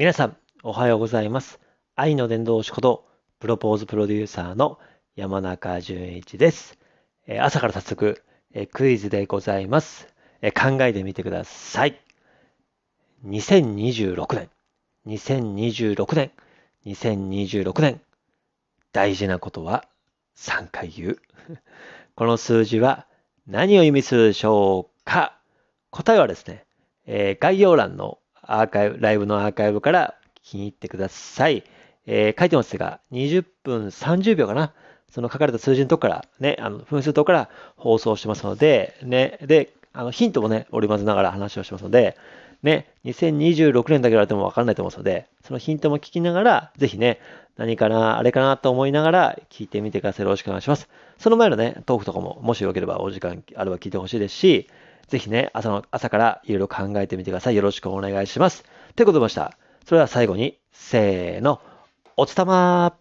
[0.00, 1.60] 皆さん、おはようございます。
[1.94, 3.06] 愛の伝道師こと、
[3.38, 4.78] プロポーズプロデューサーの
[5.14, 6.78] 山中淳一です。
[7.38, 8.22] 朝から早速、
[8.72, 10.08] クイズでございます。
[10.58, 12.00] 考えてみてください。
[13.26, 14.48] 2026年、
[15.06, 16.30] 2026年、
[16.86, 18.00] 2026年、
[18.92, 19.84] 大事なことは
[20.38, 21.18] 3回言う。
[22.16, 23.06] この数字は
[23.46, 25.38] 何を意味するでしょうか
[25.90, 26.64] 答えはですね、
[27.38, 28.19] 概要欄の
[28.52, 30.14] アーカイブ、ライブのアーカイブから
[30.44, 31.64] 聞きに行ってください。
[32.06, 34.72] えー書いてますが、20分30秒かな。
[35.10, 42.16] その書かれた数字のとこから、ね、あの、分数のとこから放送してますので、ね、で、あの、ヒントもね、織り交ぜながら話をしますので、
[42.62, 47.18] ね、2026年だけ言われてもわかんないと思いますので、そのヒントも聞きながら、ぜひね、
[47.56, 50.24] 何かな、あれかなと思いながら聞いてみてください。
[50.24, 50.88] よろしくお願いします。
[51.18, 54.68] その前のね、トークとかも、もしよければお時間あれば聞いてほしいですし、
[55.10, 57.56] ぜひね、朝の、朝からいろいろ考えてみてください。
[57.56, 58.64] よろしくお願いします。
[58.94, 59.58] ということでました。
[59.84, 61.60] それでは最後に、せーの、
[62.16, 62.94] おつたま